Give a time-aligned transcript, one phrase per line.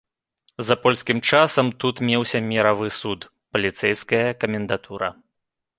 [0.69, 5.15] За польскім часам тут меўся міравы суд, паліцэйская камендатура.